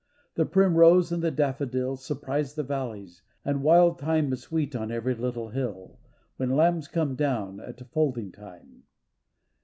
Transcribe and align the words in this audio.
The 0.33 0.47
primrose 0.47 1.11
and 1.11 1.21
the 1.21 1.29
daffodil 1.29 1.95
Surprise 1.95 2.55
the 2.55 2.63
valleys, 2.63 3.21
and 3.45 3.61
wild 3.61 3.99
thyme 3.99 4.33
Is 4.33 4.41
sweet 4.41 4.75
on 4.75 4.91
every 4.91 5.13
little 5.13 5.49
hill, 5.49 5.99
When 6.37 6.55
lambs 6.55 6.87
come 6.87 7.13
down 7.13 7.59
at 7.59 7.79
folding 7.91 8.31
time. 8.31 8.85